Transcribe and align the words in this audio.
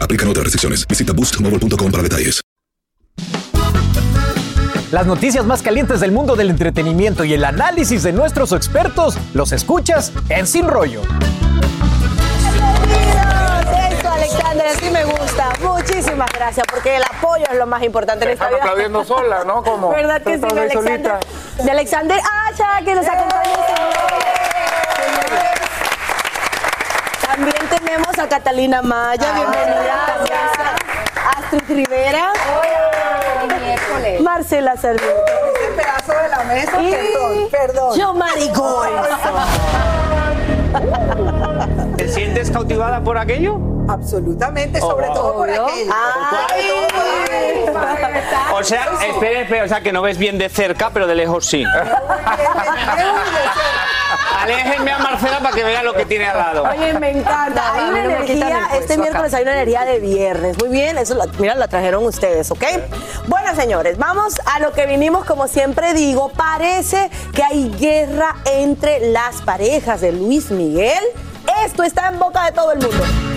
Aplican 0.00 0.28
otras 0.28 0.44
restricciones. 0.44 0.86
Visita 0.86 1.12
boostmobile.com 1.12 1.90
para 1.90 2.02
detalles. 2.02 2.40
Las 4.90 5.06
noticias 5.06 5.44
más 5.46 5.62
calientes 5.62 6.00
del 6.00 6.10
mundo 6.10 6.34
del 6.34 6.50
entretenimiento 6.50 7.22
y 7.24 7.32
el 7.34 7.44
análisis 7.44 8.02
de 8.02 8.12
nuestros 8.12 8.50
expertos 8.52 9.16
los 9.34 9.52
escuchas 9.52 10.12
en 10.28 10.48
Sin 10.48 10.66
Rollo. 10.66 11.02
Bienvenidos. 12.88 13.92
Esto, 13.92 14.10
Alexander, 14.10 14.66
así 14.66 14.90
me 14.90 15.04
gusta. 15.04 15.52
Muchísimas 15.62 16.28
gracias, 16.32 16.66
porque 16.68 16.96
el 16.96 17.04
apoyo 17.04 17.44
es 17.52 17.56
lo 17.56 17.66
más 17.66 17.84
importante 17.84 18.24
en 18.24 18.32
esta 18.32 18.46
Están 18.46 18.54
vida. 18.58 18.64
aplaudiendo 18.64 19.04
sola, 19.04 19.44
¿no? 19.44 19.62
Como 19.62 19.90
¿Verdad 19.90 20.20
que 20.22 20.38
sí, 20.38 20.44
Alexander? 20.44 20.72
solita. 20.72 21.20
De 21.62 21.70
Alexander 21.70 22.20
Acha, 22.48 22.84
que 22.84 22.94
nos 22.96 23.06
acompaña. 23.06 23.54
También 27.22 27.56
tenemos 27.78 28.09
a 28.22 28.28
Catalina 28.28 28.82
Maya, 28.82 29.32
bienvenida. 29.34 30.16
Astrid 31.38 31.62
Rivera. 31.68 32.32
Marcela 34.20 34.76
Cervera. 34.76 35.12
Ese 35.54 35.72
pedazo 35.76 36.12
de 36.22 36.28
la 36.28 36.44
mesa, 36.44 36.82
Y 36.82 36.90
perdón, 36.90 37.48
perdón. 37.50 37.98
Yo 37.98 38.14
Marigol. 38.14 38.88
¿Te 41.96 42.08
sientes 42.08 42.50
cautivada 42.50 43.00
por 43.00 43.16
aquello? 43.18 43.58
Absolutamente, 43.88 44.80
sobre 44.80 45.08
Oh. 45.08 45.14
todo 45.14 45.32
por 45.38 45.48
Obvio. 45.48 45.66
aquello. 45.66 45.92
Ay. 46.48 46.86
O 48.52 48.62
sea, 48.62 48.88
espera, 49.08 49.40
espera, 49.40 49.64
o 49.64 49.68
sea, 49.68 49.80
que 49.80 49.92
no 49.92 50.02
ves 50.02 50.18
bien 50.18 50.36
de 50.38 50.48
cerca, 50.48 50.90
pero 50.92 51.06
de 51.06 51.14
lejos 51.14 51.46
sí. 51.46 51.64
Aléjenme 54.40 54.90
a 54.92 54.98
Marcela 54.98 55.40
para 55.40 55.54
que 55.54 55.64
vea 55.64 55.82
lo 55.82 55.94
que 55.94 56.06
tiene 56.06 56.26
al 56.26 56.38
lado. 56.38 56.64
Oye, 56.64 56.98
me 56.98 57.10
encanta. 57.10 57.74
Hay 57.74 57.88
una 57.90 58.04
energía, 58.04 58.68
este 58.74 58.96
miércoles 58.96 59.34
hay 59.34 59.42
una 59.42 59.52
energía 59.52 59.84
de 59.84 59.98
viernes. 59.98 60.58
Muy 60.58 60.68
bien, 60.68 60.98
eso 60.98 61.14
la, 61.14 61.26
mira, 61.38 61.54
la 61.54 61.68
trajeron 61.68 62.04
ustedes, 62.04 62.50
¿ok? 62.50 62.64
Bueno, 63.26 63.54
señores, 63.54 63.98
vamos 63.98 64.40
a 64.46 64.60
lo 64.60 64.72
que 64.72 64.86
vinimos, 64.86 65.24
como 65.24 65.48
siempre 65.48 65.94
digo. 65.94 66.30
Parece 66.30 67.10
que 67.34 67.42
hay 67.42 67.70
guerra 67.70 68.36
entre 68.46 69.10
las 69.10 69.42
parejas 69.42 70.00
de 70.00 70.12
Luis 70.12 70.50
Miguel. 70.50 71.02
Esto 71.64 71.82
está 71.82 72.08
en 72.08 72.18
boca 72.18 72.44
de 72.44 72.52
todo 72.52 72.72
el 72.72 72.78
mundo. 72.78 73.29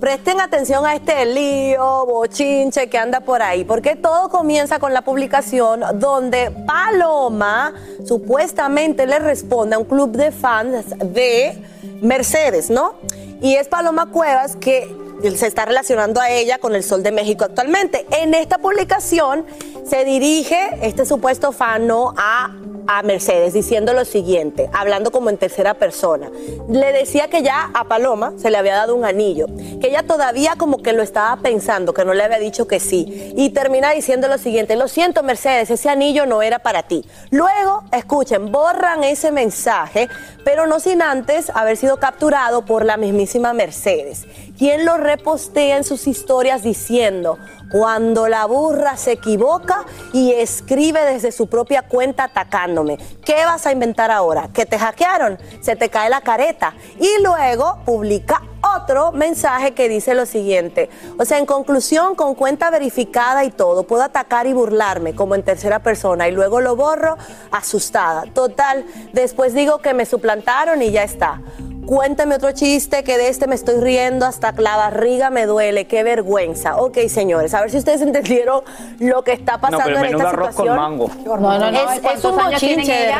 Presten 0.00 0.40
atención 0.40 0.84
a 0.84 0.94
este 0.94 1.24
lío, 1.24 2.04
bochinche 2.06 2.88
que 2.88 2.98
anda 2.98 3.20
por 3.20 3.42
ahí, 3.42 3.64
porque 3.64 3.96
todo 3.96 4.28
comienza 4.28 4.78
con 4.78 4.92
la 4.92 5.02
publicación 5.02 5.82
donde 5.94 6.50
Paloma 6.66 7.72
supuestamente 8.04 9.06
le 9.06 9.18
responde 9.18 9.76
a 9.76 9.78
un 9.78 9.86
club 9.86 10.12
de 10.12 10.32
fans 10.32 10.84
de 10.98 11.56
Mercedes, 12.02 12.68
¿no? 12.68 12.94
Y 13.40 13.54
es 13.54 13.68
Paloma 13.68 14.10
Cuevas 14.10 14.56
que 14.56 14.94
se 15.34 15.46
está 15.46 15.64
relacionando 15.64 16.20
a 16.20 16.30
ella 16.30 16.58
con 16.58 16.74
el 16.74 16.82
Sol 16.82 17.02
de 17.02 17.10
México 17.10 17.44
actualmente. 17.44 18.06
En 18.10 18.34
esta 18.34 18.58
publicación 18.58 19.46
se 19.88 20.04
dirige 20.04 20.78
este 20.82 21.06
supuesto 21.06 21.52
fan 21.52 21.86
¿no? 21.86 22.14
a 22.16 22.54
a 22.86 23.02
Mercedes 23.02 23.52
diciendo 23.52 23.92
lo 23.92 24.04
siguiente, 24.04 24.68
hablando 24.72 25.10
como 25.10 25.30
en 25.30 25.38
tercera 25.38 25.74
persona. 25.74 26.30
Le 26.68 26.92
decía 26.92 27.28
que 27.28 27.42
ya 27.42 27.70
a 27.74 27.84
Paloma 27.84 28.32
se 28.36 28.50
le 28.50 28.58
había 28.58 28.74
dado 28.74 28.94
un 28.94 29.04
anillo, 29.04 29.46
que 29.80 29.88
ella 29.88 30.02
todavía 30.02 30.54
como 30.56 30.78
que 30.78 30.92
lo 30.92 31.02
estaba 31.02 31.36
pensando, 31.36 31.94
que 31.94 32.04
no 32.04 32.14
le 32.14 32.22
había 32.22 32.38
dicho 32.38 32.66
que 32.66 32.80
sí. 32.80 33.32
Y 33.36 33.50
termina 33.50 33.90
diciendo 33.90 34.28
lo 34.28 34.38
siguiente, 34.38 34.76
lo 34.76 34.88
siento 34.88 35.22
Mercedes, 35.22 35.70
ese 35.70 35.88
anillo 35.88 36.26
no 36.26 36.42
era 36.42 36.58
para 36.58 36.82
ti. 36.82 37.04
Luego, 37.30 37.84
escuchen, 37.92 38.52
borran 38.52 39.04
ese 39.04 39.32
mensaje, 39.32 40.08
pero 40.44 40.66
no 40.66 40.80
sin 40.80 41.02
antes 41.02 41.50
haber 41.54 41.76
sido 41.76 41.98
capturado 41.98 42.64
por 42.64 42.84
la 42.84 42.96
mismísima 42.96 43.52
Mercedes, 43.52 44.26
quien 44.56 44.84
lo 44.84 44.96
repostea 44.96 45.76
en 45.76 45.84
sus 45.84 46.06
historias 46.06 46.62
diciendo, 46.62 47.38
cuando 47.70 48.28
la 48.28 48.46
burra 48.46 48.96
se 48.96 49.12
equivoca 49.12 49.84
y 50.12 50.32
escribe 50.32 51.04
desde 51.04 51.32
su 51.32 51.48
propia 51.48 51.82
cuenta 51.82 52.24
atacándome. 52.24 52.98
¿Qué 53.24 53.44
vas 53.44 53.66
a 53.66 53.72
inventar 53.72 54.10
ahora? 54.10 54.48
¿Que 54.52 54.66
te 54.66 54.78
hackearon? 54.78 55.38
Se 55.60 55.76
te 55.76 55.88
cae 55.88 56.08
la 56.08 56.20
careta. 56.20 56.74
Y 56.98 57.22
luego 57.22 57.78
publica 57.84 58.42
otro 58.76 59.12
mensaje 59.12 59.74
que 59.74 59.88
dice 59.88 60.14
lo 60.14 60.26
siguiente. 60.26 60.88
O 61.18 61.24
sea, 61.24 61.38
en 61.38 61.46
conclusión, 61.46 62.14
con 62.14 62.34
cuenta 62.34 62.70
verificada 62.70 63.44
y 63.44 63.50
todo, 63.50 63.84
puedo 63.84 64.02
atacar 64.02 64.46
y 64.46 64.52
burlarme 64.52 65.14
como 65.14 65.34
en 65.34 65.42
tercera 65.42 65.80
persona 65.80 66.28
y 66.28 66.32
luego 66.32 66.60
lo 66.60 66.76
borro 66.76 67.16
asustada. 67.50 68.24
Total, 68.32 68.84
después 69.12 69.54
digo 69.54 69.78
que 69.78 69.94
me 69.94 70.06
suplantaron 70.06 70.82
y 70.82 70.90
ya 70.90 71.04
está. 71.04 71.40
Cuéntame 71.86 72.34
otro 72.34 72.50
chiste 72.52 73.04
que 73.04 73.16
de 73.16 73.28
este 73.28 73.46
me 73.46 73.54
estoy 73.54 73.78
riendo 73.80 74.26
hasta 74.26 74.52
la 74.52 74.76
barriga 74.76 75.30
me 75.30 75.46
duele, 75.46 75.86
qué 75.86 76.02
vergüenza. 76.02 76.76
Ok, 76.78 76.98
señores, 77.08 77.54
a 77.54 77.60
ver 77.60 77.70
si 77.70 77.78
ustedes 77.78 78.00
entendieron 78.02 78.62
lo 78.98 79.22
que 79.22 79.32
está 79.32 79.52
No, 79.52 79.60
pasando 79.60 79.84
pero 79.84 79.98
en 80.00 80.04
esta 80.16 80.28
arroz 80.30 80.48
situación. 80.48 80.76
con 80.76 80.84
mango. 80.84 81.10
No, 81.24 81.36
no, 81.36 81.58
no. 81.58 81.68
Es, 81.68 81.94
es 81.96 82.00
¿Cuántos 82.00 82.32
un 82.32 82.36
bochinche 82.44 83.10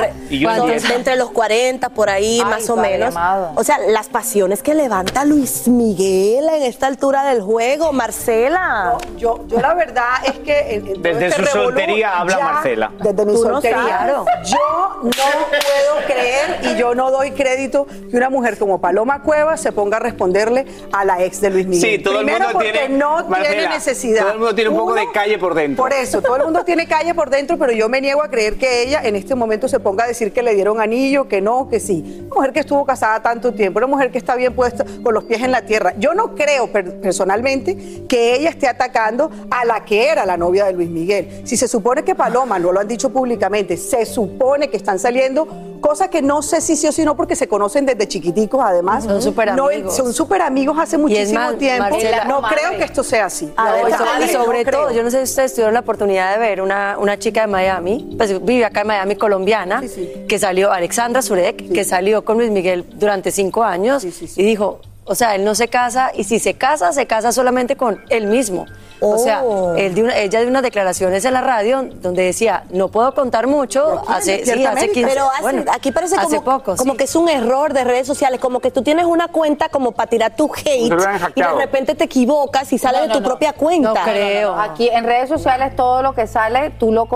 entre 0.95 1.17
los 1.17 1.31
40 1.31 1.89
por 1.91 2.11
ahí, 2.11 2.41
Ay, 2.45 2.51
más 2.51 2.69
o 2.71 2.77
menos. 2.77 3.09
amado. 3.15 3.53
O 3.55 3.63
sea, 3.63 3.79
las 3.79 4.09
pasiones 4.09 4.63
que 4.63 4.75
levanta 4.75 5.25
Luis 5.25 5.69
Miguel 5.69 6.49
en 6.49 6.63
esta 6.63 6.89
altura 6.89 7.25
del 7.25 7.43
juego, 7.43 7.93
Marcela. 7.93 8.97
Yo, 9.17 9.45
yo 9.47 9.61
la 9.61 9.75
verdad 9.75 10.07
es 10.25 10.33
que 10.41 10.75
en 10.75 10.85
todo 10.87 11.03
Desde 11.03 11.27
este 11.27 11.37
su 11.47 11.55
revolú, 11.55 11.65
soltería 11.71 12.19
habla 12.19 12.37
ya, 12.39 12.45
Marcela. 12.45 12.93
Desde 13.01 13.27
mi 13.27 13.33
no 13.33 13.39
soltería. 13.39 14.07
yo 14.45 14.59
no 15.03 15.11
puedo 15.13 16.07
creer 16.07 16.59
y 16.63 16.77
yo 16.77 16.95
no 16.97 17.11
doy 17.13 17.31
crédito 17.31 17.87
que 18.11 18.17
una 18.17 18.29
mujer 18.31 18.56
como 18.59 18.81
Paloma 18.81 19.23
Cuevas 19.23 19.61
se 19.61 19.73
ponga 19.73 19.97
a 19.99 20.01
responderle 20.01 20.65
a 20.93 21.05
la 21.05 21.23
ex 21.23 21.41
de 21.41 21.51
Luis 21.51 21.67
Miguel. 21.67 21.97
Sí, 21.99 22.03
todo 22.03 22.21
el 22.21 22.25
Primero 22.27 22.45
mundo 22.47 22.53
porque 22.55 22.73
tiene- 22.73 22.97
no 22.99 23.17
tiene 23.25 23.31
Marcela, 23.31 23.69
necesidad. 23.75 24.21
todo 24.23 24.33
el 24.33 24.39
mundo 24.39 24.55
tiene 24.55 24.71
un 24.71 24.77
poco 24.77 24.95
de 24.95 25.07
calle 25.13 25.39
por 25.39 25.55
dentro. 25.55 25.83
Por 25.85 25.93
eso, 25.93 26.23
todo 26.23 26.37
el 26.37 26.45
mundo 26.45 26.65
tiene 26.65 26.87
calle 26.87 27.15
por 27.15 27.31
dentro, 27.31 27.59
pero 27.59 27.73
yo 27.73 27.89
me 27.89 28.01
niego 28.01 28.23
a 28.23 28.29
creer 28.29 28.57
que 28.57 28.83
ella 28.83 29.01
en 29.05 29.17
este 29.17 29.35
momento 29.35 29.69
se 29.69 29.81
ponga 29.81 30.05
a 30.05 30.07
decir 30.09 30.33
que 30.33 30.43
le 30.43 30.55
dieron 30.55 30.81
anillo, 30.81 31.29
que 31.29 31.41
no, 31.41 31.69
que 31.69 31.81
sí. 31.81 32.25
Una 32.27 32.35
mujer 32.37 32.53
que 32.53 32.61
estuvo 32.61 32.85
casada 32.85 33.21
tanto 33.23 33.53
tiempo, 33.53 33.79
una 33.79 33.87
mujer 33.87 34.11
que 34.11 34.19
está 34.19 34.35
bien 34.37 34.55
puesta 34.55 34.85
con 35.03 35.15
los 35.15 35.25
pies 35.25 35.43
en 35.43 35.51
la 35.53 35.63
tierra. 35.63 35.95
Yo 35.99 36.15
no 36.15 36.35
creo 36.35 36.69
per- 36.73 37.01
personalmente 37.01 38.05
que 38.09 38.35
ella 38.35 38.51
esté 38.51 38.69
atacando 38.69 39.31
a 39.51 39.65
la 39.65 39.85
que 39.85 40.09
era 40.09 40.25
la 40.27 40.37
novia 40.37 40.65
de 40.67 40.73
Luis 40.73 40.89
Miguel. 40.91 41.43
Si 41.45 41.57
se 41.57 41.69
supone 41.69 42.05
que 42.05 42.15
Paloma, 42.15 42.59
no 42.59 42.73
lo 42.73 42.81
han 42.81 42.89
dicho 42.89 43.11
públicamente, 43.11 43.77
se 43.77 44.07
supone 44.07 44.69
que 44.71 44.77
están 44.77 44.99
saliendo 44.99 45.47
cosas 45.81 46.09
que 46.09 46.23
no 46.23 46.43
sé 46.43 46.61
si 46.61 46.75
sí 46.77 46.87
o 46.89 46.93
si 46.93 47.05
no 47.05 47.17
porque 47.17 47.37
se 47.37 47.49
conocen 47.49 47.87
desde 47.87 48.09
chiquiticos. 48.09 48.46
Además. 48.63 49.05
Son 49.05 49.21
súper 49.23 49.55
No, 49.55 49.67
amigos. 49.67 49.97
son 49.97 50.13
súper 50.13 50.43
amigos 50.43 50.77
hace 50.79 50.99
muchísimo 50.99 51.41
más, 51.41 51.59
tiempo. 51.59 51.91
Marcela, 51.91 52.25
no 52.25 52.41
madre. 52.41 52.57
creo 52.57 52.79
que 52.79 52.85
esto 52.85 53.03
sea 53.03 53.27
así. 53.27 53.53
Verdad, 53.57 54.31
sobre, 54.33 54.65
todo, 54.65 54.91
yo 54.93 55.03
no 55.03 55.11
sé 55.11 55.19
si 55.19 55.31
ustedes 55.31 55.55
tuvieron 55.55 55.75
la 55.75 55.81
oportunidad 55.81 56.33
de 56.33 56.39
ver 56.39 56.61
una, 56.61 56.97
una 56.99 57.19
chica 57.19 57.43
de 57.43 57.47
Miami, 57.47 58.15
pues 58.17 58.45
vive 58.45 58.65
acá 58.65 58.83
en 58.83 58.87
Miami, 58.89 59.17
colombiana, 59.17 59.83
que 60.29 60.39
salió, 60.39 60.73
Alexandra 60.73 61.23
Zurek, 61.23 61.73
que 61.73 61.85
salió 61.85 62.25
con 62.25 62.39
Luis 62.39 62.51
Miguel 62.51 62.85
durante 62.95 63.31
cinco 63.31 63.65
años 63.65 64.05
y 64.05 64.43
dijo, 64.43 64.81
o 65.07 65.15
sea, 65.15 65.35
él 65.37 65.45
no 65.45 65.55
se 65.55 65.69
casa 65.69 66.11
y 66.15 66.25
si 66.25 66.39
se 66.41 66.55
casa, 66.55 66.93
se 66.93 67.07
casa 67.07 67.33
solamente 67.33 67.77
con 67.77 68.01
él 68.11 68.27
mismo. 68.27 68.67
O 69.01 69.19
sea, 69.19 69.43
Oh. 69.45 69.75
él 69.77 69.95
dio 69.95 70.05
una- 70.05 70.17
ella 70.17 70.41
dio 70.41 70.49
unas 70.49 70.63
declaraciones 70.63 71.23
en 71.27 71.35
la 71.35 71.43
radio 71.43 71.87
donde 72.01 72.23
decía, 72.25 72.65
no 72.71 72.89
puedo 72.89 73.15
contar 73.15 73.47
mucho, 73.47 74.03
hace, 74.09 74.43
sí, 74.45 74.65
hace 74.65 74.91
15 74.91 75.11
Pero 75.13 75.31
hace- 75.31 75.43
bueno, 75.43 75.65
aquí 75.71 75.93
parece 75.93 76.17
hace 76.17 76.37
como, 76.39 76.45
poco, 76.45 76.77
como 76.77 76.93
sí. 76.93 76.99
que 76.99 77.05
es 77.05 77.15
un 77.15 77.29
error 77.29 77.75
de 77.75 77.85
redes 77.85 78.07
sociales, 78.07 78.41
como 78.41 78.61
que 78.61 78.71
tú 78.71 78.81
tienes 78.83 79.05
una 79.05 79.29
cuenta 79.29 79.69
como 79.69 79.93
para 79.93 80.09
tirar 80.09 80.35
tu 80.35 80.51
hate 80.51 80.87
y 80.87 80.89
de 80.89 81.53
repente 81.59 81.95
te 81.95 82.05
equivocas 82.05 82.73
y 82.73 82.79
sale 82.79 82.99
No, 83.01 83.07
de 83.09 83.13
tu 83.13 83.21
no. 83.21 83.27
propia 83.27 83.53
cuenta. 83.53 83.93
No 83.93 84.03
creo. 84.03 84.51
No, 84.53 84.57
no, 84.57 84.67
no. 84.67 84.73
Aquí 84.73 84.89
en 84.89 85.05
redes 85.05 85.29
sociales 85.29 85.77
todo 85.77 86.03
lo 86.03 86.15
que 86.15 86.27
sale, 86.27 86.71
tú, 86.71 86.91
lo, 86.91 87.07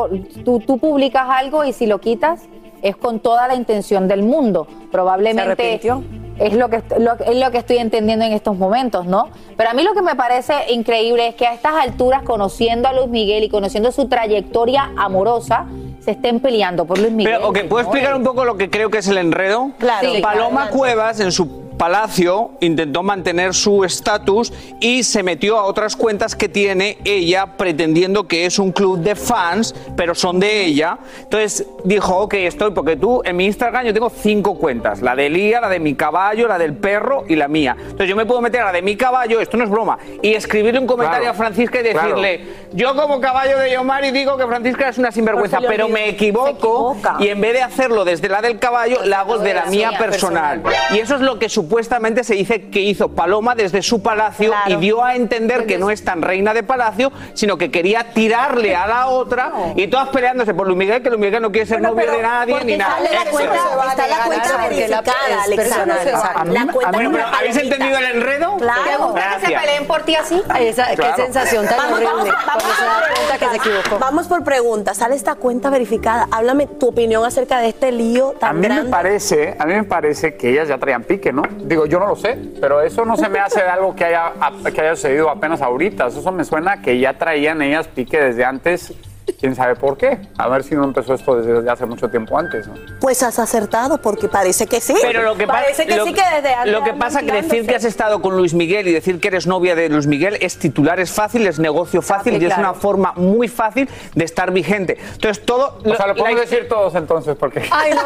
tú, 0.45 0.61
tú 0.61 0.79
publicas 0.79 1.27
algo 1.31 1.65
y 1.65 1.73
si 1.73 1.87
lo 1.87 1.99
quitas 1.99 2.43
es 2.83 2.95
con 2.95 3.21
toda 3.21 3.49
la 3.49 3.55
intención 3.55 4.07
del 4.07 4.23
mundo. 4.23 4.67
Probablemente 4.93 5.43
¿Se 5.43 5.51
arrepintió? 5.53 6.05
Es 6.41 6.55
lo 6.55 6.69
que 6.69 6.83
lo- 6.99 7.15
es 7.25 7.37
lo 7.37 7.51
que 7.51 7.59
estoy 7.59 7.77
entendiendo 7.79 8.25
en 8.25 8.33
estos 8.33 8.57
momentos, 8.57 9.07
¿no? 9.07 9.29
Pero 9.57 9.71
a 9.71 9.75
mí 9.75 9.83
lo 9.83 9.93
que 9.95 10.03
me 10.03 10.15
parece 10.17 10.55
increíble 10.73 11.29
es 11.29 11.35
que 11.35 11.47
a 11.47 11.55
estas 11.55 11.75
alturas, 11.75 12.23
conociendo 12.23 12.89
a 12.89 12.93
Luis 12.93 13.09
Miguel 13.09 13.45
y 13.45 13.49
conociendo 13.49 13.93
su 13.93 14.09
trayectoria 14.09 14.91
amorosa, 14.97 15.67
se 16.01 16.13
estén 16.13 16.41
peleando 16.41 16.87
por 16.87 16.99
Luis 16.99 17.13
Miguel. 17.13 17.35
Pero, 17.37 17.49
ok, 17.51 17.59
¿puedo 17.69 17.83
explicar 17.83 18.15
un 18.15 18.25
poco 18.25 18.45
lo 18.45 18.57
que 18.57 18.71
creo 18.71 18.91
que 18.91 18.99
es 18.99 19.09
el 19.09 19.19
enredo? 19.19 19.71
Claro. 19.79 20.13
Sí, 20.15 20.21
Paloma. 20.23 20.71
Cuevas 20.71 21.21
en 21.21 21.31
su 21.31 21.70
palacio 21.81 22.51
intentó 22.61 23.03
mantener 23.03 23.55
su 23.55 23.85
estatus 23.85 24.53
y 24.81 25.03
se 25.03 25.23
metió 25.23 25.57
a 25.57 25.65
otras 25.65 25.97
cuentas 25.97 26.37
que 26.37 26.47
tiene 26.47 26.99
ella 27.07 27.57
pretendiendo 27.57 28.29
que 28.29 28.45
es 28.45 28.59
un 28.59 28.71
club 28.71 28.99
de 28.99 29.15
fans, 29.15 29.75
pero 29.97 30.15
son 30.15 30.39
de 30.39 30.67
ella. 30.67 30.99
Entonces 31.23 31.67
dijo, 31.85 32.19
ok, 32.19 32.35
estoy, 32.35 32.73
porque 32.73 32.97
tú 32.97 33.23
en 33.25 33.35
mi 33.35 33.47
Instagram 33.47 33.87
yo 33.87 33.95
tengo 33.95 34.11
cinco 34.11 34.59
cuentas, 34.59 35.01
la 35.01 35.17
de 35.17 35.31
Lía, 35.31 35.63
la 35.63 35.71
de 35.71 35.81
mi 35.81 35.95
caballo, 35.95 36.47
la 36.49 36.59
del 36.59 36.75
perro 36.75 37.25
y 37.27 37.35
la 37.35 37.49
mía. 37.49 37.75
Entonces 37.81 38.09
yo 38.09 38.15
me 38.17 38.27
puedo 38.27 38.43
meter 38.43 38.61
a 38.61 38.67
la 38.67 38.73
de 38.73 38.83
mi 38.83 38.95
caballo, 38.97 39.41
esto 39.41 39.57
no 39.57 39.65
es 39.65 39.71
broma, 39.71 39.97
y 40.21 40.35
escribirle 40.35 40.81
un 40.81 40.87
comentario 40.87 41.23
Claro, 41.23 41.35
a 41.35 41.35
Francisca 41.35 41.81
y 41.81 41.83
decirle, 41.83 42.45
yo 42.75 42.95
como 42.95 43.23
caballo 43.23 43.59
de 43.59 43.73
Yomari 43.73 44.11
digo 44.11 44.37
que 44.37 44.47
Francisca 44.47 44.91
es 44.91 44.99
una 44.99 45.13
sinvergüenza, 45.13 45.57
Pues 45.57 45.71
pero 45.71 45.89
me 45.89 46.11
equivoco 46.11 46.95
y 47.21 47.29
en 47.29 47.41
vez 47.41 47.55
de 47.55 47.63
hacerlo 47.63 48.05
desde 48.05 48.29
la 48.29 48.43
del 48.43 48.59
caballo, 48.59 48.99
la 49.07 49.21
hago 49.21 49.39
de 49.39 49.55
la 49.55 49.65
mía 49.65 49.93
personal. 49.99 50.63
Y 50.93 50.99
eso 50.99 51.15
es 51.15 51.23
lo 51.23 51.39
que 51.39 51.49
supuestamente 51.75 52.25
se 52.25 52.35
dice 52.35 52.63
que 52.63 52.81
hizo 52.81 53.11
Paloma 53.11 53.55
desde 53.55 53.81
su 53.81 54.03
palacio 54.03 54.53
y 54.67 54.75
dio 54.77 55.05
a 55.05 55.15
entender 55.15 55.67
que 55.67 55.79
no 55.79 55.89
es 55.93 56.03
tan 56.05 56.21
reina 56.21 56.53
de 56.53 56.65
palacio, 56.65 57.13
sino 57.35 57.57
que 57.59 57.71
quería 57.71 58.13
tirarle 58.13 58.75
a 58.75 58.89
la 58.89 59.07
otra 59.07 59.53
y 59.77 59.87
todas 59.87 60.09
peleándose 60.09 60.53
por 60.53 60.67
Luis 60.67 60.77
Miguel, 60.77 61.01
que 61.01 61.11
Luis 61.11 61.21
Miguel 61.21 61.41
no 61.41 61.53
quiere 61.53 61.69
ser 61.69 61.81
novio 61.81 62.11
de 62.11 62.23
nadie 62.23 62.65
ni 62.65 62.77
nada. 62.77 62.97
sale 62.97 63.11
la 63.15 63.31
cuenta, 63.31 63.55
es. 63.55 63.91
está 63.91 64.07
la 64.09 64.25
cuenta 64.25 64.57
verificada, 64.69 65.43
Alexandra. 65.45 65.97
personal, 65.97 66.33
A 66.35 66.45
mí- 66.45 66.55
La 66.55 66.61
a 66.63 66.67
cuenta 66.67 66.99
mí- 66.99 67.05
no 67.05 67.11
pero, 67.13 67.25
me 67.29 67.37
¿Habéis 67.39 67.57
entendido 67.57 67.99
el 67.99 68.05
enredo? 68.17 68.57
Claro. 68.57 68.81
¿Te 68.85 68.97
gusta 68.97 69.37
que 69.41 69.47
se 69.47 69.53
peleen 69.61 69.87
por 69.87 70.03
ti 70.03 70.17
así? 70.17 70.43
Esa, 70.59 70.87
Claro. 70.97 71.15
Qué 71.17 71.23
sensación 71.23 71.67
tan 71.69 71.77
Vamos, 71.77 71.93
horrible. 71.93 72.15
vamos, 72.15 72.35
vamos 72.47 72.77
se 72.77 72.85
da 72.85 73.03
cuenta 73.15 73.39
que 73.39 73.49
se 73.49 73.57
equivocó. 73.59 73.99
Vamos 74.01 74.27
por 74.27 74.43
preguntas. 74.43 74.97
Sale 74.97 75.15
esta 75.15 75.37
cuenta 75.37 75.71
verificada. 75.71 76.27
Háblame 76.33 76.67
tu 76.67 76.89
opinión 76.89 77.25
acerca 77.25 77.61
de 77.61 77.69
este 77.69 77.93
lío 77.93 78.31
A 78.37 78.39
tan 78.41 78.57
mí 78.57 78.63
me 78.63 78.75
grande. 78.75 78.91
parece, 78.91 79.55
a 79.57 79.65
mí 79.67 79.75
me 79.75 79.85
parece 79.85 80.35
que 80.35 80.51
ellas 80.51 80.67
ya 80.69 80.79
traían 80.79 81.05
pique, 81.05 81.33
¿no? 81.33 81.43
Digo, 81.63 81.87
yo 81.87 81.99
no 81.99 82.07
lo 82.07 82.17
sé, 82.17 82.39
pero 82.61 82.81
eso 82.81 83.05
no 83.05 83.17
se 83.17 83.29
me 83.29 83.39
hace 83.39 83.61
de 83.63 83.69
algo 83.69 83.95
que 83.95 84.05
haya, 84.05 84.33
que 84.75 84.81
haya 84.81 84.97
sucedido 84.97 85.31
apenas 85.31 85.63
ahorita. 85.63 86.07
Eso 86.07 86.33
me 86.33 86.45
suena 86.45 86.83
que 86.83 86.99
ya 86.99 87.19
traían 87.19 87.63
ellas 87.63 87.89
pique 87.89 88.21
desde 88.21 88.45
antes, 88.45 88.95
quién 89.39 89.55
sabe 89.55 89.77
por 89.77 89.97
qué. 89.97 90.19
A 90.39 90.49
ver 90.49 90.63
si 90.65 90.75
no 90.75 90.85
empezó 90.85 91.15
esto 91.15 91.37
desde 91.41 91.69
hace 91.71 91.87
mucho 91.87 92.09
tiempo 92.09 92.39
antes, 92.39 92.67
¿no? 92.67 92.75
Pues 93.01 93.23
has 93.23 93.39
acertado 93.39 93.99
porque 94.01 94.29
parece 94.29 94.67
que 94.67 94.81
sí. 94.81 94.95
Pero 95.03 95.23
lo 95.23 95.37
que, 95.37 95.47
pa- 95.47 95.55
parece 95.55 95.87
que 95.87 95.97
lo- 95.97 96.05
sí 96.05 96.13
que 96.15 96.23
desde 96.37 96.55
antes 96.55 96.73
Lo 96.73 96.83
que 96.85 96.93
pasa 96.95 97.21
que 97.23 97.33
decir 97.33 97.67
que 97.67 97.75
has 97.77 97.85
estado 97.85 98.21
con 98.23 98.37
Luis 98.37 98.55
Miguel 98.55 98.89
y 98.89 98.93
decir 98.93 99.21
que 99.21 99.29
eres 99.29 99.47
novia 99.47 99.75
de 99.75 99.89
Luis 99.89 100.07
Miguel 100.07 100.39
es 100.41 100.59
titular, 100.59 101.01
es 101.01 101.11
fácil, 101.13 101.47
es 101.47 101.59
negocio 101.59 102.03
fácil 102.03 102.35
y 102.35 102.37
es 102.47 102.55
claro. 102.55 102.63
una 102.71 102.75
forma 102.75 103.13
muy 103.17 103.49
fácil 103.49 103.89
de 104.15 104.25
estar 104.25 104.51
vigente. 104.53 104.99
Entonces 105.15 105.45
todo... 105.45 105.79
O 105.85 105.95
sea, 105.95 106.07
lo 106.07 106.15
podemos 106.17 106.41
decir 106.41 106.69
todos 106.69 106.95
entonces, 106.95 107.37
porque... 107.39 107.63
Ay, 107.71 107.93
no. 107.93 108.01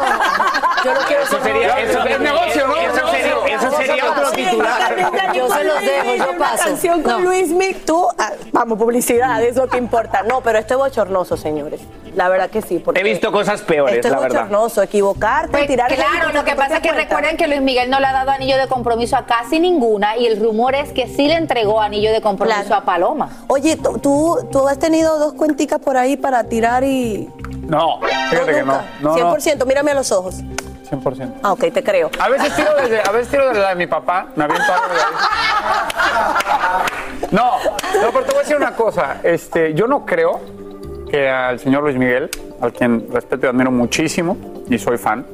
Yo 0.83 0.93
no 0.93 0.99
quiero 1.07 1.23
Eso 1.23 1.31
ser 1.33 1.41
sería, 1.43 1.79
eso, 1.79 2.03
Es 2.05 2.19
negocio, 2.19 2.67
¿no? 2.67 2.75
Eso 2.77 3.07
sería, 3.11 3.55
eso 3.57 3.71
sería 3.77 4.11
otro 4.11 4.25
Sí, 4.29 4.43
titular. 4.45 4.95
Yo 5.33 5.49
se 5.49 5.63
los 5.63 5.81
dejo, 5.81 6.15
yo 6.15 6.37
paso. 6.37 6.63
canción 6.65 7.01
con 7.01 7.11
No. 7.23 7.29
Luis 7.29 7.49
Miguel, 7.49 7.81
tú, 7.85 8.07
ah, 8.17 8.31
vamos, 8.51 8.77
publicidad, 8.77 9.41
es 9.43 9.55
lo 9.55 9.67
que 9.67 9.77
importa. 9.77 10.23
No, 10.23 10.41
pero 10.41 10.59
esto 10.59 10.73
es 10.75 10.79
bochornoso, 11.15 11.37
señores. 11.37 11.81
La 12.15 12.29
verdad 12.29 12.49
que 12.49 12.61
sí. 12.61 12.79
Porque 12.79 13.01
He 13.01 13.03
visto 13.03 13.31
cosas 13.31 13.61
peores, 13.61 13.95
esto 13.95 14.07
es 14.07 14.13
la 14.13 14.19
verdad. 14.19 14.41
bochornoso, 14.43 14.81
equivocarte, 14.81 15.51
Pues 15.51 15.67
tirar 15.67 15.93
claro, 15.93 16.31
lo 16.33 16.43
que 16.43 16.55
pasa 16.55 16.75
es 16.75 16.81
que 16.81 16.89
cuenta. 16.89 17.03
recuerden 17.03 17.37
que 17.37 17.47
Luis 17.47 17.61
Miguel 17.61 17.89
no 17.89 17.99
le 17.99 18.05
ha 18.07 18.13
dado 18.13 18.31
anillo 18.31 18.57
de 18.57 18.67
compromiso 18.67 19.15
a 19.15 19.25
casi 19.25 19.59
ninguna 19.59 20.17
y 20.17 20.25
el 20.27 20.39
rumor 20.41 20.75
es 20.75 20.91
que 20.91 21.07
sí 21.07 21.27
le 21.27 21.35
entregó 21.35 21.81
anillo 21.81 22.11
de 22.11 22.21
compromiso 22.21 22.59
Claro. 22.67 22.75
a 22.81 22.85
Paloma. 22.85 23.29
Oye, 23.47 23.77
¿tú- 23.77 24.47
¿tú, 24.51 24.67
has 24.67 24.79
tenido 24.79 25.17
dos 25.19 25.33
cuenticas 25.33 25.79
por 25.79 25.97
ahí 25.97 26.17
para 26.17 26.43
tirar 26.45 26.83
y... 26.83 27.29
No, 27.63 27.99
fíjate 28.29 28.53
que 28.53 28.63
no. 28.63 28.73
nunca? 28.73 28.85
No, 29.01 29.17
no, 29.17 29.35
100%, 29.35 29.65
mírame 29.65 29.91
a 29.91 29.95
los 29.95 30.11
ojos. 30.11 30.35
100%. 30.89 31.33
Ah, 31.43 31.51
ok, 31.53 31.59
te 31.73 31.83
creo. 31.83 32.09
A 32.19 32.29
veces 32.29 32.55
tiro 32.55 32.69
desde, 32.75 33.01
a 33.01 33.11
veces 33.11 33.29
tiro 33.29 33.47
desde 33.47 33.61
la 33.61 33.69
de 33.69 33.75
mi 33.75 33.87
papá, 33.87 34.27
me 34.35 34.43
aviento 34.43 34.71
algo 34.71 34.93
de 34.93 34.99
ahí. 35.01 35.05
No, 37.31 37.51
no, 38.01 38.11
pero 38.13 38.23
te 38.25 38.31
voy 38.31 38.35
a 38.35 38.39
decir 38.43 38.55
una 38.57 38.75
cosa. 38.75 39.17
Este, 39.23 39.73
yo 39.73 39.87
no 39.87 40.05
creo 40.05 40.39
al 41.19 41.59
señor 41.59 41.83
Luis 41.83 41.97
Miguel, 41.97 42.29
al 42.61 42.73
quien 42.73 43.07
respeto 43.11 43.45
y 43.45 43.49
admiro 43.49 43.71
muchísimo, 43.71 44.37
y 44.69 44.77
soy 44.77 44.97
fan, 44.97 45.25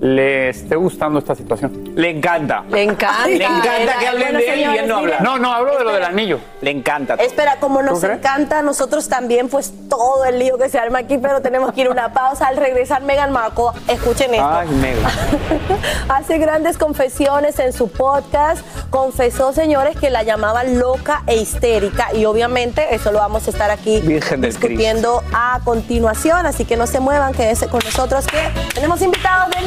le 0.00 0.50
esté 0.50 0.76
gustando 0.76 1.18
esta 1.18 1.34
situación. 1.34 1.92
Le 1.96 2.10
encanta. 2.10 2.64
Le 2.70 2.84
encanta. 2.84 3.26
Le 3.26 3.44
encanta 3.44 3.98
que 3.98 4.06
hablen 4.06 4.32
Bueno, 4.32 4.38
de 4.38 4.52
él 4.52 4.60
y 4.60 4.78
él 4.78 4.88
no 4.88 4.96
habla. 4.98 5.20
No, 5.20 5.38
no, 5.38 5.52
hablo 5.52 5.76
de 5.76 5.84
lo 5.84 5.92
del 5.92 6.04
anillo. 6.04 6.38
Le 6.60 6.70
encanta. 6.70 7.14
Espera, 7.14 7.56
como 7.58 7.82
nos 7.82 8.02
encanta 8.04 8.60
a 8.60 8.62
nosotros 8.62 9.08
también, 9.08 9.48
pues 9.48 9.72
todo 9.88 10.24
el 10.24 10.38
lío 10.38 10.56
que 10.56 10.68
se 10.68 10.78
arma 10.78 11.00
aquí, 11.00 11.18
pero 11.18 11.40
tenemos 11.40 11.72
que 11.72 11.80
ir 11.80 11.86
a 11.88 11.90
una 11.90 12.12
pausa. 12.12 12.46
Al 12.46 12.56
regresar, 12.56 13.02
Megan 13.02 13.32
Marco, 13.32 13.72
escuchen 13.88 14.34
esto. 14.34 14.48
Ay, 14.48 14.68
Mega. 14.68 15.10
Hace 16.08 16.38
grandes 16.38 16.78
confesiones 16.78 17.58
en 17.58 17.72
su 17.72 17.90
podcast. 17.90 18.64
Confesó, 18.90 19.52
señores, 19.52 19.96
que 19.96 20.10
la 20.10 20.22
llamaban 20.22 20.78
loca 20.78 21.22
e 21.26 21.36
histérica. 21.36 22.14
Y 22.14 22.24
obviamente 22.24 22.94
eso 22.94 23.10
lo 23.10 23.18
vamos 23.18 23.46
a 23.48 23.50
estar 23.50 23.70
aquí 23.70 24.00
Virgen 24.00 24.40
del 24.40 24.52
discutiendo 24.52 25.22
a 25.34 25.60
continuación. 25.64 26.46
Así 26.46 26.64
que 26.64 26.76
no 26.76 26.86
se 26.86 27.00
muevan, 27.00 27.32
quédense 27.34 27.68
con 27.68 27.80
nosotros 27.84 28.26
que 28.26 28.38
tenemos 28.74 29.02
invitados 29.02 29.50
de 29.50 29.66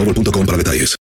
boostmobile.com 0.05 0.45
para 0.45 0.57
detalles. 0.57 0.95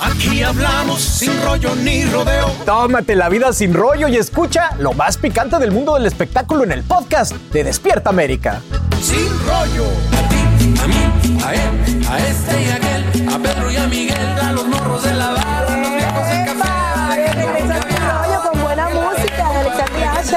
Aquí 0.00 0.42
hablamos 0.42 1.00
sin 1.00 1.40
rollo 1.42 1.74
ni 1.76 2.04
rodeo. 2.04 2.50
Tómate 2.64 3.14
la 3.14 3.28
vida 3.28 3.52
sin 3.52 3.74
rollo 3.74 4.08
y 4.08 4.16
escucha 4.16 4.70
lo 4.78 4.92
más 4.92 5.16
picante 5.18 5.58
del 5.58 5.70
mundo 5.70 5.94
del 5.94 6.06
espectáculo 6.06 6.64
en 6.64 6.72
el 6.72 6.82
podcast 6.82 7.32
de 7.52 7.64
Despierta 7.64 8.10
América. 8.10 8.62
Sin 9.02 9.28
rollo. 9.46 9.86
A 10.12 10.28
ti, 10.28 10.74
a 10.82 10.86
mí, 10.86 11.40
a 11.44 11.54
él, 11.54 12.06
a 12.08 12.18
este 12.26 12.62
y 12.62 12.68
a 12.68 12.74
aquel, 12.76 13.28
a 13.28 13.38
Pedro 13.38 13.70
y 13.70 13.76
a 13.76 13.86
Miguel, 13.86 14.38
a 14.42 14.52
los 14.52 14.66
morros 14.66 15.02
de 15.04 15.14
la 15.14 15.32
barra, 15.32 15.74
a 15.74 15.76
los 15.76 15.94
viejos 15.94 16.28
del 16.28 16.49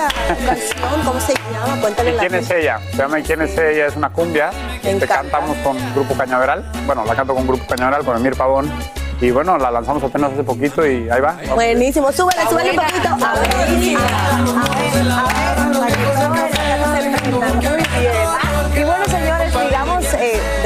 Canción, 0.08 1.02
¿Cómo 1.06 1.20
se 1.20 1.34
llama? 1.34 1.82
Cuéntale 1.82 2.12
¿Y 2.12 2.14
la 2.14 2.20
quién 2.20 2.36
es 2.36 2.52
ella? 2.52 2.80
Se 2.92 2.98
llama 2.98 3.20
¿Y 3.20 3.24
quién 3.24 3.42
es 3.42 3.58
ella? 3.58 3.88
Es 3.88 3.96
una 3.96 4.10
cumbia. 4.10 4.52
que 4.82 5.00
cantamos 5.08 5.58
con 5.58 5.78
Grupo 5.94 6.16
Cañaveral. 6.16 6.64
Bueno, 6.86 7.06
la 7.06 7.16
canto 7.16 7.34
con 7.34 7.48
Grupo 7.48 7.66
Cañaveral, 7.68 8.04
con 8.04 8.18
Emir 8.18 8.36
Pavón. 8.36 8.72
Y 9.22 9.32
bueno, 9.32 9.58
la 9.58 9.72
lanzamos 9.72 10.04
apenas 10.04 10.34
hace 10.34 10.44
poquito 10.44 10.86
y 10.86 11.10
ahí 11.10 11.22
va. 11.22 11.38
Buenísimo, 11.54 12.12
súbele, 12.12 12.42
súbele 12.50 12.72
un 12.72 12.76
poquito. 12.76 13.08
A 13.08 13.40
ver, 13.40 13.56
a 13.56 13.66
ver, 15.78 16.18
a 16.18 16.30
ver, 16.30 16.63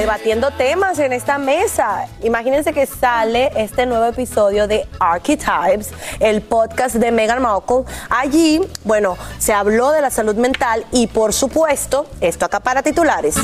debatiendo 0.08 0.52
temas 0.52 1.00
en 1.00 1.12
esta 1.12 1.38
mesa. 1.38 2.08
Imagínense 2.24 2.72
que 2.72 2.86
sale 2.86 3.52
este 3.58 3.86
nuevo 3.86 4.06
episodio 4.06 4.66
de 4.66 4.88
Archetypes, 5.02 5.90
el 6.22 6.42
podcast 6.42 6.96
de 6.96 7.12
Meghan 7.12 7.42
Markle. 7.42 7.84
Allí, 8.10 8.62
bueno, 8.86 9.18
se 9.38 9.52
habló 9.52 9.92
de 9.92 10.00
la 10.00 10.10
salud 10.10 10.36
mental 10.36 10.86
y, 10.94 11.08
por 11.08 11.34
supuesto, 11.34 12.08
esto 12.22 12.46
acá 12.46 12.62
para 12.62 12.84
titulares. 12.84 13.36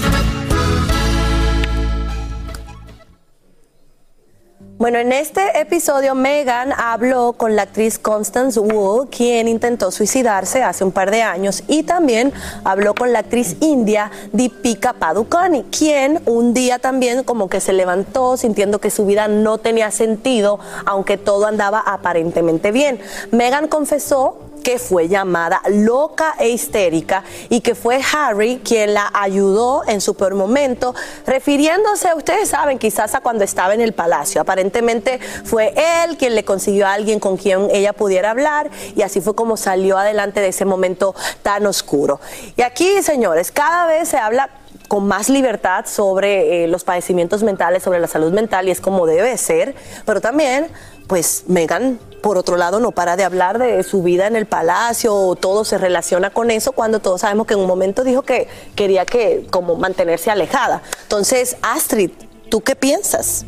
Bueno, 4.80 4.98
en 4.98 5.12
este 5.12 5.62
episodio 5.62 6.16
Megan 6.16 6.74
habló 6.76 7.34
con 7.34 7.56
la 7.56 7.62
actriz 7.62 8.00
Constance 8.00 8.60
Wu, 8.60 9.08
quien 9.10 9.48
intentó 9.48 9.92
suicidarse 9.92 10.64
hace 10.64 10.84
un 10.84 10.92
par 10.92 11.12
de 11.12 11.22
años, 11.22 11.64
y 11.68 11.84
también 11.84 12.34
habló 12.64 12.96
con 12.96 13.14
la 13.14 13.20
actriz 13.20 13.56
india 13.62 14.12
Deepika 14.32 14.94
Padukone, 14.94 15.66
quien 15.70 16.22
un 16.26 16.56
día 16.56 16.80
también 16.80 17.24
como 17.24 17.50
que 17.50 17.62
se 17.62 17.72
levantó 17.72 18.36
sintiendo 18.36 18.80
que 18.80 18.90
su 18.90 19.06
vida 19.06 19.28
no 19.28 19.60
tenía 19.60 19.92
sentido, 19.92 20.60
aunque 20.86 21.18
todo 21.18 21.46
andaba 21.46 21.80
aparentemente 21.80 22.72
bien. 22.72 23.00
Megan 23.32 23.68
confesó 23.68 24.40
que 24.64 24.80
fue 24.80 25.08
llamada 25.08 25.62
loca 25.68 26.36
e 26.40 26.50
histérica 26.50 27.24
y 27.50 27.62
que 27.62 27.76
fue 27.76 28.00
Harry 28.14 28.62
quien 28.64 28.94
la 28.94 29.12
ayudó 29.14 29.84
en 29.88 30.02
su 30.02 30.16
peor 30.16 30.36
momento, 30.36 30.96
refiriéndose, 31.28 32.14
ustedes 32.16 32.50
saben, 32.50 32.80
quizás 32.80 33.14
a 33.14 33.22
cuando 33.22 33.44
estaba 33.44 33.74
en 33.74 33.82
el 33.82 33.94
palacio. 33.94 34.42
Aparentemente 34.42 35.20
fue 35.44 35.74
él 35.76 36.18
quien 36.18 36.36
le 36.36 36.44
consiguió 36.46 36.88
a 36.88 36.94
alguien 36.94 37.20
con 37.20 37.38
quien 37.38 37.68
ella 37.72 37.94
pudiera 37.94 38.32
hablar 38.32 38.72
y 38.96 39.02
así 39.02 39.22
fue 39.22 39.36
como 39.36 39.58
salió 39.58 39.98
adelante 39.98 40.40
de 40.40 40.48
ese 40.48 40.66
momento 40.66 41.14
tan 41.42 41.66
oscuro. 41.66 42.20
Y 42.56 42.62
aquí, 42.62 43.04
señores, 43.04 43.52
cada 43.52 43.86
vez 43.86 44.10
se 44.10 44.18
habla 44.18 44.50
con 44.88 45.08
más 45.08 45.30
libertad 45.30 45.86
sobre 45.88 46.64
eh, 46.64 46.68
los 46.68 46.84
padecimientos 46.84 47.44
mentales, 47.44 47.84
sobre 47.84 48.00
la 48.00 48.08
salud 48.08 48.32
mental 48.32 48.68
y 48.68 48.72
es 48.72 48.82
como 48.82 49.06
debe 49.06 49.36
ser, 49.38 49.76
pero 50.06 50.22
también 50.22 50.68
pues 51.08 51.44
Megan, 51.48 52.00
por 52.22 52.38
otro 52.38 52.56
lado, 52.56 52.80
no 52.80 52.92
para 52.92 53.16
de 53.18 53.24
hablar 53.24 53.60
de 53.60 53.84
su 53.84 54.02
vida 54.02 54.28
en 54.28 54.36
el 54.36 54.46
palacio, 54.46 55.38
todo 55.40 55.66
se 55.66 55.78
relaciona 55.78 56.30
con 56.30 56.52
eso, 56.52 56.72
cuando 56.72 57.00
todos 57.00 57.22
sabemos 57.22 57.48
que 57.48 57.54
en 57.54 57.60
un 57.60 57.68
momento 57.68 58.04
dijo 58.04 58.22
que 58.22 58.48
quería 58.76 59.06
que 59.06 59.46
como 59.52 59.76
mantenerse 59.76 60.32
alejada. 60.32 60.82
Entonces, 61.04 61.58
Astrid, 61.62 62.12
¿tú 62.50 62.62
qué 62.62 62.76
piensas? 62.76 63.46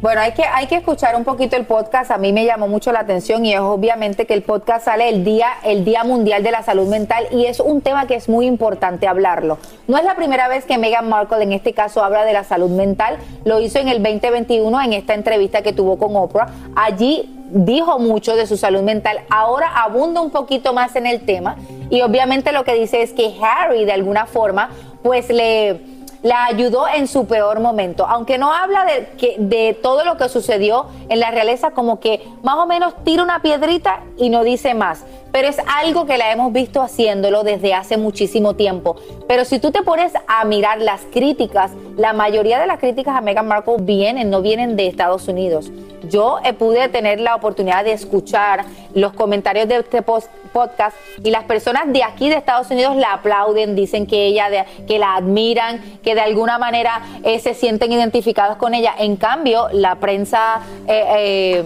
Bueno, 0.00 0.22
hay 0.22 0.32
que, 0.32 0.44
hay 0.44 0.66
que 0.66 0.76
escuchar 0.76 1.14
un 1.14 1.24
poquito 1.24 1.56
el 1.56 1.66
podcast. 1.66 2.10
A 2.10 2.16
mí 2.16 2.32
me 2.32 2.46
llamó 2.46 2.68
mucho 2.68 2.90
la 2.90 3.00
atención 3.00 3.44
y 3.44 3.52
es 3.52 3.60
obviamente 3.60 4.24
que 4.24 4.32
el 4.32 4.40
podcast 4.40 4.86
sale 4.86 5.10
el 5.10 5.24
día, 5.24 5.48
el 5.62 5.84
día 5.84 6.04
Mundial 6.04 6.42
de 6.42 6.50
la 6.50 6.62
Salud 6.62 6.88
Mental 6.88 7.26
y 7.30 7.44
es 7.44 7.60
un 7.60 7.82
tema 7.82 8.06
que 8.06 8.14
es 8.14 8.26
muy 8.26 8.46
importante 8.46 9.06
hablarlo. 9.06 9.58
No 9.88 9.98
es 9.98 10.04
la 10.04 10.16
primera 10.16 10.48
vez 10.48 10.64
que 10.64 10.78
Meghan 10.78 11.06
Markle 11.06 11.42
en 11.42 11.52
este 11.52 11.74
caso 11.74 12.02
habla 12.02 12.24
de 12.24 12.32
la 12.32 12.44
salud 12.44 12.70
mental. 12.70 13.18
Lo 13.44 13.60
hizo 13.60 13.78
en 13.78 13.88
el 13.88 14.02
2021 14.02 14.80
en 14.80 14.94
esta 14.94 15.12
entrevista 15.12 15.60
que 15.60 15.74
tuvo 15.74 15.98
con 15.98 16.16
Oprah. 16.16 16.48
Allí 16.76 17.36
dijo 17.50 17.98
mucho 17.98 18.36
de 18.36 18.46
su 18.46 18.56
salud 18.56 18.80
mental. 18.80 19.20
Ahora 19.28 19.82
abunda 19.82 20.22
un 20.22 20.30
poquito 20.30 20.72
más 20.72 20.96
en 20.96 21.06
el 21.06 21.26
tema 21.26 21.56
y 21.90 22.00
obviamente 22.00 22.52
lo 22.52 22.64
que 22.64 22.72
dice 22.72 23.02
es 23.02 23.12
que 23.12 23.34
Harry 23.42 23.84
de 23.84 23.92
alguna 23.92 24.24
forma 24.24 24.70
pues 25.02 25.28
le 25.28 25.99
la 26.22 26.44
ayudó 26.44 26.86
en 26.88 27.08
su 27.08 27.26
peor 27.26 27.60
momento. 27.60 28.06
Aunque 28.06 28.38
no 28.38 28.52
habla 28.52 28.84
de, 28.84 29.08
que, 29.18 29.36
de 29.38 29.78
todo 29.80 30.04
lo 30.04 30.16
que 30.16 30.28
sucedió 30.28 30.86
en 31.08 31.20
la 31.20 31.30
realeza, 31.30 31.70
como 31.70 32.00
que 32.00 32.26
más 32.42 32.56
o 32.56 32.66
menos 32.66 32.94
tira 33.04 33.22
una 33.22 33.42
piedrita 33.42 34.00
y 34.16 34.28
no 34.28 34.44
dice 34.44 34.74
más. 34.74 35.04
Pero 35.32 35.48
es 35.48 35.58
algo 35.66 36.06
que 36.06 36.18
la 36.18 36.32
hemos 36.32 36.52
visto 36.52 36.82
haciéndolo 36.82 37.42
desde 37.42 37.74
hace 37.74 37.96
muchísimo 37.96 38.54
tiempo. 38.54 38.96
Pero 39.28 39.44
si 39.44 39.58
tú 39.58 39.70
te 39.70 39.82
pones 39.82 40.12
a 40.26 40.44
mirar 40.44 40.80
las 40.80 41.02
críticas, 41.12 41.70
la 41.96 42.12
mayoría 42.12 42.58
de 42.58 42.66
las 42.66 42.78
críticas 42.78 43.16
a 43.16 43.20
Meghan 43.20 43.46
Markle 43.46 43.76
vienen, 43.80 44.30
no 44.30 44.42
vienen 44.42 44.76
de 44.76 44.86
Estados 44.86 45.28
Unidos. 45.28 45.70
Yo 46.08 46.38
eh, 46.44 46.52
pude 46.52 46.88
tener 46.88 47.20
la 47.20 47.34
oportunidad 47.36 47.84
de 47.84 47.92
escuchar 47.92 48.64
los 48.94 49.12
comentarios 49.12 49.68
de 49.68 49.76
este 49.76 50.02
podcast 50.02 50.96
y 51.22 51.30
las 51.30 51.44
personas 51.44 51.92
de 51.92 52.02
aquí 52.02 52.28
de 52.28 52.36
Estados 52.36 52.70
Unidos 52.70 52.96
la 52.96 53.12
aplauden, 53.14 53.76
dicen 53.76 54.06
que 54.06 54.26
ella 54.26 54.66
que 54.86 54.98
la 54.98 55.16
admiran, 55.16 55.80
que 56.02 56.14
de 56.14 56.22
alguna 56.22 56.58
manera 56.58 57.02
eh, 57.22 57.38
se 57.38 57.54
sienten 57.54 57.92
identificados 57.92 58.56
con 58.56 58.74
ella. 58.74 58.94
En 58.98 59.16
cambio, 59.16 59.68
la 59.72 59.96
prensa 59.96 60.62
eh, 60.88 61.64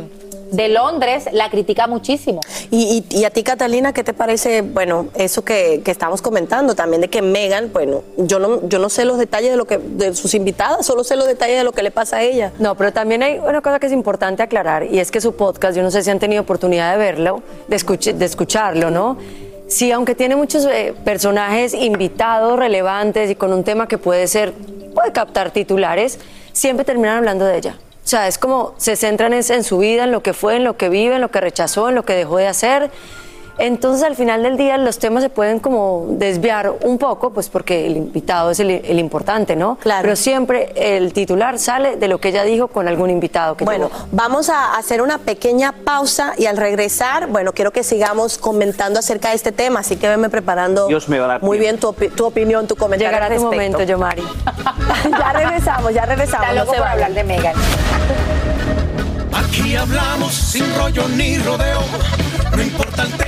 de 0.56 0.68
Londres 0.68 1.28
la 1.32 1.50
critica 1.50 1.86
muchísimo. 1.86 2.40
Y, 2.70 3.04
y- 3.10 3.18
y 3.20 3.24
a 3.24 3.30
ti, 3.30 3.42
Catalina, 3.42 3.92
¿qué 3.92 4.04
te 4.04 4.12
parece, 4.12 4.62
bueno, 4.62 5.08
eso 5.14 5.44
que, 5.44 5.82
que 5.84 5.90
estamos 5.90 6.22
comentando 6.22 6.74
también 6.74 7.00
de 7.00 7.08
que 7.08 7.22
Megan, 7.22 7.70
bueno, 7.72 8.02
yo 8.16 8.38
no, 8.38 8.68
yo 8.68 8.78
no 8.78 8.88
sé 8.88 9.04
los 9.04 9.18
detalles 9.18 9.50
de 9.50 9.56
lo 9.56 9.66
que 9.66 9.78
de 9.78 10.14
sus 10.14 10.34
invitadas, 10.34 10.86
solo 10.86 11.04
sé 11.04 11.16
los 11.16 11.26
detalles 11.26 11.56
de 11.58 11.64
lo 11.64 11.72
que 11.72 11.82
le 11.82 11.90
pasa 11.90 12.18
a 12.18 12.22
ella. 12.22 12.52
No, 12.58 12.74
pero 12.76 12.92
también 12.92 13.22
hay 13.22 13.38
una 13.38 13.60
cosa 13.60 13.78
que 13.78 13.86
es 13.86 13.92
importante 13.92 14.42
aclarar 14.42 14.84
y 14.84 14.98
es 14.98 15.10
que 15.10 15.20
su 15.20 15.34
podcast, 15.34 15.76
yo 15.76 15.82
no 15.82 15.90
sé 15.90 16.02
si 16.02 16.10
han 16.10 16.18
tenido 16.18 16.42
oportunidad 16.42 16.92
de 16.92 16.98
verlo, 16.98 17.42
de, 17.68 17.76
escuch- 17.76 18.14
de 18.14 18.24
escucharlo, 18.24 18.90
¿no? 18.90 19.16
Sí, 19.66 19.90
aunque 19.92 20.14
tiene 20.14 20.36
muchos 20.36 20.66
eh, 20.66 20.94
personajes 21.04 21.72
invitados 21.74 22.58
relevantes 22.58 23.30
y 23.30 23.34
con 23.34 23.52
un 23.52 23.64
tema 23.64 23.88
que 23.88 23.96
puede 23.98 24.26
ser, 24.28 24.52
puede 24.94 25.10
captar 25.12 25.50
titulares, 25.52 26.18
siempre 26.52 26.84
terminan 26.84 27.16
hablando 27.16 27.44
de 27.46 27.56
ella. 27.56 27.78
O 28.04 28.06
sea, 28.06 28.28
es 28.28 28.36
como 28.36 28.74
se 28.76 28.96
centran 28.96 29.32
en, 29.32 29.42
en 29.48 29.64
su 29.64 29.78
vida, 29.78 30.04
en 30.04 30.12
lo 30.12 30.22
que 30.22 30.34
fue, 30.34 30.56
en 30.56 30.64
lo 30.64 30.76
que 30.76 30.90
vive, 30.90 31.14
en 31.14 31.22
lo 31.22 31.30
que 31.30 31.40
rechazó, 31.40 31.88
en 31.88 31.94
lo 31.94 32.04
que 32.04 32.12
dejó 32.12 32.36
de 32.36 32.46
hacer. 32.46 32.90
Entonces, 33.58 34.02
al 34.04 34.16
final 34.16 34.42
del 34.42 34.56
día, 34.56 34.76
los 34.78 34.98
temas 34.98 35.22
se 35.22 35.28
pueden 35.30 35.60
como 35.60 36.06
desviar 36.10 36.72
un 36.82 36.98
poco, 36.98 37.30
pues 37.30 37.48
porque 37.48 37.86
el 37.86 37.96
invitado 37.96 38.50
es 38.50 38.58
el, 38.60 38.70
el 38.70 38.98
importante, 38.98 39.54
¿no? 39.56 39.76
Claro. 39.76 40.02
Pero 40.02 40.16
siempre 40.16 40.72
el 40.74 41.12
titular 41.12 41.58
sale 41.58 41.96
de 41.96 42.08
lo 42.08 42.18
que 42.18 42.30
ella 42.30 42.42
dijo 42.42 42.68
con 42.68 42.88
algún 42.88 43.10
invitado 43.10 43.56
que 43.56 43.64
Bueno, 43.64 43.88
tuvo. 43.88 44.06
vamos 44.12 44.48
a 44.50 44.76
hacer 44.76 45.00
una 45.02 45.18
pequeña 45.18 45.72
pausa 45.84 46.32
y 46.36 46.46
al 46.46 46.56
regresar, 46.56 47.28
bueno, 47.28 47.52
quiero 47.52 47.70
que 47.70 47.84
sigamos 47.84 48.38
comentando 48.38 48.98
acerca 48.98 49.28
de 49.30 49.36
este 49.36 49.52
tema, 49.52 49.80
así 49.80 49.96
que 49.96 50.08
venme 50.08 50.28
preparando 50.30 50.88
Dios 50.88 51.08
me 51.08 51.18
va 51.18 51.26
a 51.26 51.28
dar 51.28 51.42
muy 51.42 51.58
bien 51.58 51.78
tu, 51.78 51.88
opi- 51.92 52.10
tu 52.12 52.26
opinión, 52.26 52.66
tu 52.66 52.74
comentario. 52.76 53.10
Llegará 53.12 53.32
al 53.32 53.38
tu 53.40 53.44
momento, 53.44 53.82
Yomari. 53.84 54.22
ya 55.10 55.32
regresamos, 55.32 55.94
ya 55.94 56.04
regresamos. 56.06 56.46
Está 56.48 56.54
no 56.54 56.60
loco 56.64 56.72
se 56.72 56.78
por 56.78 56.86
vayan. 56.88 57.04
hablar 57.04 57.12
de 57.14 57.24
Megan. 57.24 57.54
Aquí 59.32 59.76
hablamos 59.76 60.32
sin 60.34 60.64
rollo 60.76 61.08
ni 61.08 61.38
rodeo. 61.38 61.80
No 62.56 62.62
importa 62.62 63.02
el 63.02 63.12
tema, 63.12 63.23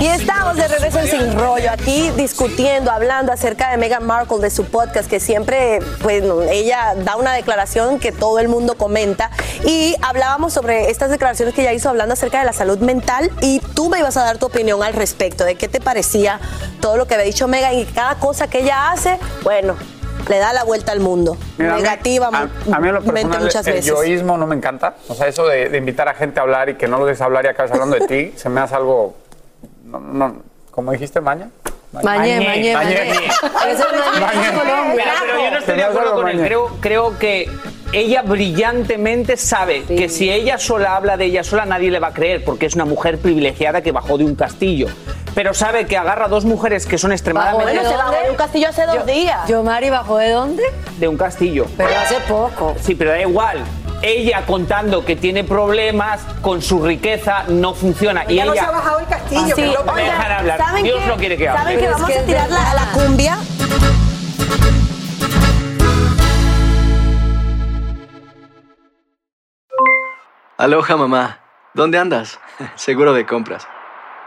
Y 0.00 0.06
estamos 0.06 0.56
de 0.56 0.66
regreso 0.66 0.98
en 0.98 1.08
Sin 1.08 1.38
Rollo, 1.38 1.70
aquí 1.70 2.10
discutiendo, 2.16 2.90
hablando 2.90 3.32
acerca 3.32 3.70
de 3.70 3.76
Meghan 3.76 4.04
Markle, 4.04 4.38
de 4.38 4.50
su 4.50 4.64
podcast, 4.64 5.08
que 5.08 5.20
siempre, 5.20 5.78
pues, 6.02 6.24
ella 6.50 6.94
da 6.96 7.16
una 7.16 7.32
declaración 7.34 8.00
que 8.00 8.10
todo 8.10 8.38
el 8.38 8.48
mundo 8.48 8.76
comenta. 8.76 9.30
Y 9.64 9.94
hablábamos 10.02 10.52
sobre 10.52 10.90
estas 10.90 11.10
declaraciones 11.10 11.54
que 11.54 11.62
ella 11.62 11.72
hizo 11.72 11.88
hablando 11.88 12.14
acerca 12.14 12.40
de 12.40 12.46
la 12.46 12.52
salud 12.52 12.78
mental. 12.78 13.30
Y 13.40 13.60
tú 13.74 13.88
me 13.88 14.00
ibas 14.00 14.16
a 14.16 14.24
dar 14.24 14.38
tu 14.38 14.46
opinión 14.46 14.82
al 14.82 14.94
respecto, 14.94 15.44
de 15.44 15.54
qué 15.54 15.68
te 15.68 15.80
parecía 15.80 16.40
todo 16.80 16.96
lo 16.96 17.06
que 17.06 17.14
había 17.14 17.26
dicho 17.26 17.46
Meghan 17.46 17.74
y 17.74 17.84
cada 17.84 18.16
cosa 18.16 18.48
que 18.48 18.60
ella 18.60 18.90
hace, 18.90 19.18
bueno. 19.42 19.76
Le 20.28 20.38
da 20.38 20.52
la 20.52 20.64
vuelta 20.64 20.92
al 20.92 21.00
mundo. 21.00 21.36
Mira, 21.58 21.74
a 21.74 21.76
Negativa, 21.78 22.30
a, 22.32 22.42
a 22.74 22.80
mí 22.80 22.88
en 22.88 22.94
lo 22.94 23.02
personal, 23.02 23.42
muchas 23.42 23.66
el 23.66 23.74
veces. 23.74 23.86
yoísmo 23.92 24.36
no 24.38 24.46
me 24.46 24.54
encanta. 24.56 24.94
O 25.08 25.14
sea, 25.14 25.26
eso 25.28 25.46
de, 25.46 25.68
de 25.68 25.78
invitar 25.78 26.08
a 26.08 26.14
gente 26.14 26.40
a 26.40 26.42
hablar 26.44 26.68
y 26.70 26.74
que 26.74 26.88
no 26.88 26.98
lo 26.98 27.06
dejes 27.06 27.20
hablar 27.20 27.44
y 27.44 27.48
acabas 27.48 27.72
hablando 27.72 27.96
de 27.98 28.06
ti, 28.06 28.32
se 28.36 28.48
me 28.48 28.60
hace 28.60 28.74
algo. 28.74 29.14
No, 29.84 29.98
no, 30.00 30.36
¿Cómo 30.70 30.92
dijiste, 30.92 31.20
Maña? 31.20 31.50
Mañé, 32.02 32.40
mañé, 32.40 32.74
mañé. 32.74 32.96
Pero, 33.66 33.78
yo 35.42 35.50
no 35.50 35.58
estoy 35.58 35.76
de 35.76 35.84
acuerdo 35.84 36.14
con 36.14 36.28
él. 36.28 36.36
mañana. 36.36 36.46
Creo, 36.46 36.68
creo 36.80 37.18
que 37.18 37.50
ella 37.92 38.22
brillantemente 38.22 39.36
sabe 39.36 39.82
que 39.84 40.08
si 40.08 40.30
ella 40.30 40.56
sola 40.56 40.96
habla 40.96 41.18
de 41.18 41.26
ella 41.26 41.44
sola, 41.44 41.66
nadie 41.66 41.90
le 41.90 41.98
va 41.98 42.08
a 42.08 42.12
creer, 42.14 42.44
porque 42.44 42.64
es 42.66 42.74
una 42.74 42.86
mujer 42.86 43.18
privilegiada 43.18 43.82
que 43.82 43.92
bajó 43.92 44.16
de 44.16 44.24
un 44.24 44.34
castillo. 44.34 44.86
Pero 45.34 45.54
sabe 45.54 45.86
que 45.86 45.96
agarra 45.96 46.26
a 46.26 46.28
dos 46.28 46.44
mujeres 46.44 46.84
que 46.86 46.98
son 46.98 47.12
extremadamente. 47.12 47.72
Bueno, 47.72 47.88
se 47.88 47.96
bajó 47.96 48.12
de 48.24 48.30
un 48.30 48.36
castillo 48.36 48.68
hace 48.68 48.84
dos 48.86 49.06
días. 49.06 49.48
¿Yo, 49.48 49.62
Mari, 49.62 49.88
bajó 49.90 50.18
de 50.18 50.30
dónde? 50.30 50.62
De 50.98 51.08
un 51.08 51.16
castillo. 51.16 51.66
Pero 51.76 51.90
hace 51.98 52.16
poco. 52.28 52.74
Sí, 52.80 52.94
pero 52.94 53.10
da 53.10 53.20
igual. 53.20 53.64
Ella 54.02 54.42
contando 54.46 55.04
que 55.04 55.16
tiene 55.16 55.44
problemas 55.44 56.20
con 56.42 56.60
su 56.60 56.84
riqueza 56.84 57.44
no 57.48 57.72
funciona. 57.72 58.24
y 58.28 58.34
Ella 58.34 58.44
no 58.46 58.52
se 58.54 58.60
ha 58.60 58.70
bajado 58.70 58.98
el 58.98 59.06
castillo, 59.06 59.40
Ah, 59.42 59.46
que 59.46 59.54
sí, 59.54 59.74
me 59.94 60.02
dejan 60.02 60.32
hablar. 60.32 60.58
¿saben 60.58 60.82
Dios 60.84 61.00
qué? 61.00 61.06
no 61.06 61.16
quiere 61.16 61.36
que 61.38 61.48
hable. 61.48 61.62
¿Saben 61.62 61.78
que 61.78 61.88
vamos 61.88 62.06
que 62.08 62.14
a 62.14 62.18
es 62.20 62.26
tirar 62.26 62.50
la, 62.50 62.58
verdad. 62.58 62.74
la 62.74 62.92
cumbia? 63.04 63.38
Aloha 70.58 70.96
mamá, 70.96 71.40
¿dónde 71.74 71.98
andas? 71.98 72.38
Seguro 72.76 73.12
de 73.12 73.26
compras. 73.26 73.66